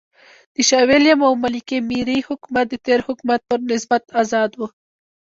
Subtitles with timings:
[0.55, 4.61] د شاه وېلیم او ملکې مېري حکومت د تېر حکومت پر نسبت آزاد و.